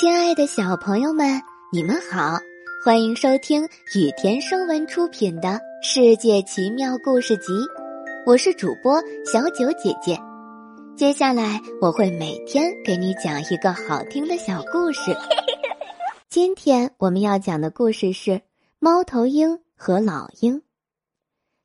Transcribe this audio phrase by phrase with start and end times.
[0.00, 2.38] 亲爱的小朋友们，你们好，
[2.84, 3.64] 欢迎收听
[3.96, 5.48] 雨田声文出品的
[5.82, 7.52] 《世界奇妙故事集》，
[8.24, 10.16] 我是主播小九姐姐。
[10.96, 15.16] 接下来我会每天给你讲一个好听的小故事。
[16.30, 18.30] 今天我们要讲的故事是
[18.78, 20.58] 《猫头鹰和老鹰》。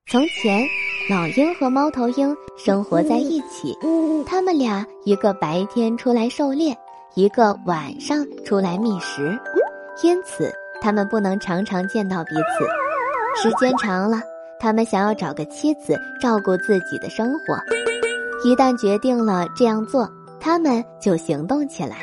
[0.08, 0.68] 从前，
[1.08, 3.78] 老鹰和猫头鹰生活在一起，
[4.26, 6.76] 他们俩一个白天出来狩猎。
[7.16, 9.38] 一个晚上出来觅食，
[10.02, 10.52] 因此
[10.82, 13.48] 他们不能常常见到彼此。
[13.50, 14.20] 时间长了，
[14.60, 17.56] 他们想要找个妻子照顾自己的生活。
[18.44, 21.98] 一旦决定了这样做，他们就行动起来。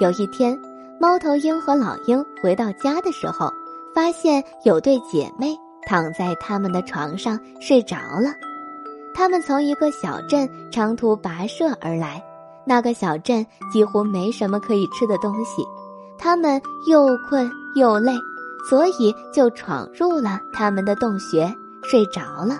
[0.00, 0.54] 有一天，
[1.00, 3.50] 猫头鹰和老鹰回到家的时候，
[3.94, 8.34] 发现有对姐妹躺在他们的床上睡着了。
[9.14, 12.22] 他们从一个小镇长途跋涉而来。
[12.66, 15.62] 那个小镇几乎没什么可以吃的东西，
[16.18, 18.12] 他们又困又累，
[18.68, 21.52] 所以就闯入了他们的洞穴
[21.82, 22.58] 睡着了。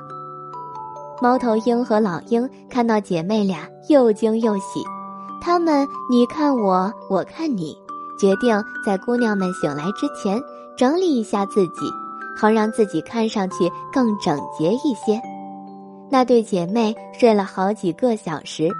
[1.22, 4.84] 猫头鹰和老鹰看到姐妹俩又惊又喜，
[5.40, 7.74] 他们你看我，我看你，
[8.18, 10.42] 决定在姑娘们醒来之前
[10.76, 11.90] 整理一下自己，
[12.36, 15.18] 好让自己看上去更整洁一些。
[16.10, 18.70] 那对姐妹睡了好几个小时。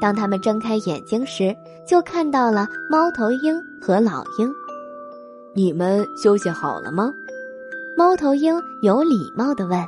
[0.00, 1.54] 当他们睁开眼睛时，
[1.86, 4.52] 就看到了猫头鹰和老鹰。
[5.54, 7.12] 你们休息好了吗？
[7.96, 9.78] 猫头鹰有礼貌地问。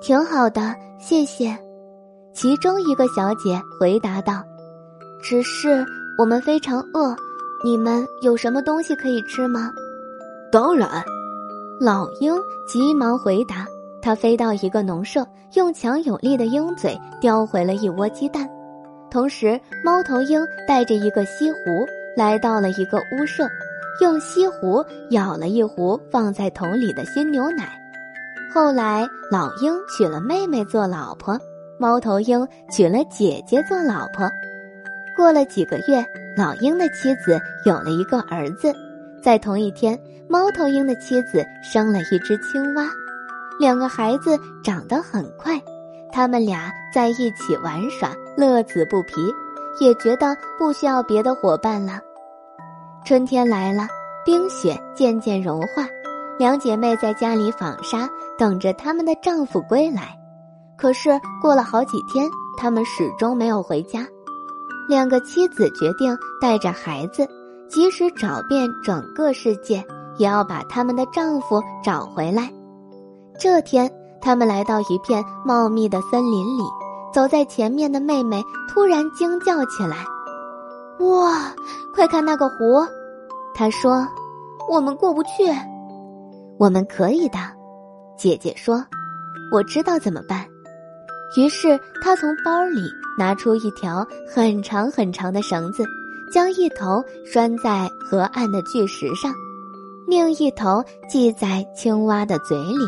[0.00, 1.56] 挺好的，谢谢。
[2.32, 4.42] 其中一个小姐回答道
[5.22, 5.84] ：“只是
[6.16, 7.14] 我们非常饿，
[7.64, 9.72] 你们有什么东西可以吃吗？”
[10.50, 10.88] 当然。
[11.80, 12.34] 老鹰
[12.68, 13.66] 急忙回答。
[14.00, 18.48] 他飞到一个农舍，用强有力的鹰嘴叼回了一窝鸡蛋。
[19.12, 23.46] 同时，猫头鹰带着一个锡壶来到了一个屋舍，
[24.00, 27.78] 用锡壶舀了一壶放在桶里的鲜牛奶。
[28.54, 31.38] 后来，老鹰娶了妹妹做老婆，
[31.78, 34.30] 猫头鹰娶了姐姐做老婆。
[35.14, 36.02] 过了几个月，
[36.34, 38.72] 老鹰的妻子有了一个儿子。
[39.22, 42.88] 在同一天，猫头鹰的妻子生了一只青蛙，
[43.60, 45.60] 两个孩子长得很快。
[46.10, 49.34] 他们俩在一起玩耍，乐此不疲，
[49.80, 52.00] 也觉得不需要别的伙伴了。
[53.04, 53.86] 春天来了，
[54.24, 55.86] 冰雪渐渐融化，
[56.38, 60.18] 两姐妹在家里纺纱，等着他们的丈夫归来。
[60.76, 61.10] 可是
[61.40, 64.06] 过了好几天，他们始终没有回家。
[64.88, 67.26] 两个妻子决定带着孩子，
[67.68, 69.84] 即使找遍整个世界，
[70.18, 72.50] 也要把他们的丈夫找回来。
[73.38, 73.90] 这天。
[74.24, 76.62] 他们来到一片茂密的森林里，
[77.12, 80.04] 走在前面的妹妹突然惊叫起来
[81.00, 81.54] ：“哇，
[81.94, 82.86] 快看那个湖！”
[83.54, 84.06] 她说
[84.70, 85.28] ：“我们过不去。
[86.58, 87.38] ”“我们可以的。”
[88.16, 88.84] 姐姐说
[89.52, 90.46] ：“我知道怎么办。”
[91.36, 92.80] 于是她从包里
[93.18, 95.84] 拿出一条很长很长的绳子，
[96.32, 99.32] 将一头拴在河岸的巨石上，
[100.06, 102.84] 另一头系在青蛙的嘴里。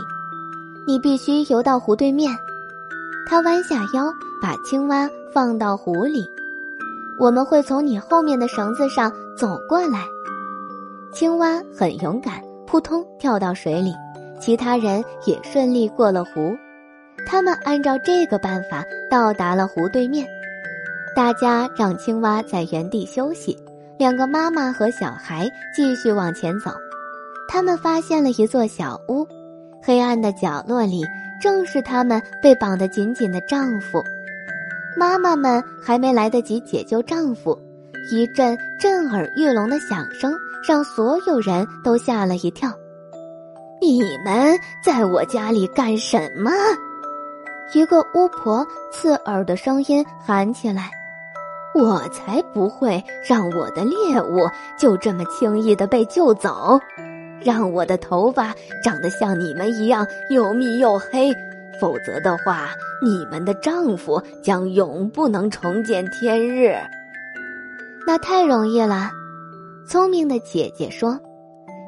[0.87, 2.31] 你必须游到湖对面。
[3.27, 6.29] 他弯下腰，把青蛙放到湖里。
[7.19, 10.05] 我们会从你后面的绳子上走过来。
[11.13, 13.95] 青蛙很勇敢，扑通跳到水里。
[14.41, 16.55] 其他人也顺利过了湖。
[17.25, 20.27] 他们按照这个办法到达了湖对面。
[21.17, 23.57] 大家让青蛙在原地休息。
[23.97, 26.73] 两个妈妈和小孩继续往前走。
[27.49, 29.27] 他们发现了一座小屋。
[29.81, 31.05] 黑暗的角落里，
[31.45, 34.03] 正是他们被绑得紧紧的丈夫。
[34.97, 37.55] 妈妈们还没来得及解救丈夫，
[38.11, 40.33] 一阵震耳欲聋的响声
[40.67, 42.73] 让所有人都吓了一跳。
[43.79, 46.51] 你们在我家里干什么？
[47.75, 50.91] 一个巫婆刺耳的声音喊起来
[51.77, 54.49] ：“我才不会让我的猎物
[54.79, 56.81] 就这么轻易的被救走。”
[57.43, 61.33] 让我的头发长得像你们一样又密又黑，
[61.81, 62.71] 否则的话，
[63.03, 66.77] 你们的丈夫将永不能重见天日。
[68.07, 69.11] 那太容易了，
[69.87, 71.19] 聪明的姐姐说：“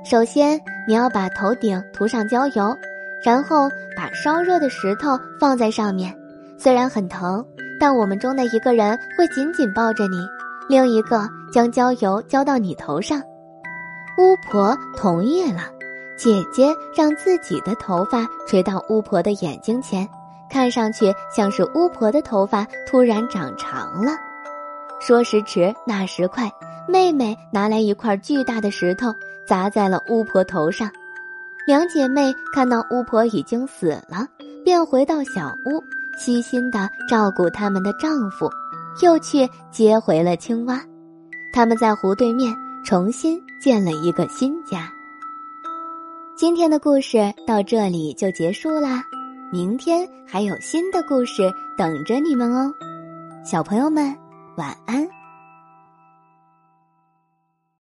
[0.04, 2.76] 首先，你要把头顶涂上焦油，
[3.24, 6.14] 然后把烧热的石头放在上面。
[6.58, 7.44] 虽然很疼，
[7.78, 10.26] 但我们中的一个人会紧紧抱着你，
[10.68, 13.22] 另一个将焦油浇到你头上。”
[14.18, 15.62] 巫婆同意了，
[16.16, 20.08] 姐姐让自己的头发垂到巫婆的眼睛前，
[20.50, 24.12] 看上去像是巫婆的头发突然长长了。
[25.00, 26.50] 说时迟，那时快，
[26.88, 29.14] 妹妹拿来一块巨大的石头
[29.46, 30.90] 砸在了巫婆头上。
[31.66, 34.26] 两姐妹看到巫婆已经死了，
[34.64, 35.84] 便回到小屋，
[36.18, 38.50] 细心的照顾他们的丈夫，
[39.02, 40.80] 又去接回了青蛙。
[41.52, 42.54] 他们在湖对面
[42.86, 44.88] 重新建了一个新家。
[46.36, 49.02] 今天的故事到这里就结束啦，
[49.50, 52.72] 明天还有新的故事等着你们哦，
[53.44, 54.16] 小朋友们
[54.56, 55.04] 晚安。